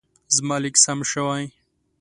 [0.35, 1.43] زما لیک سم شوی.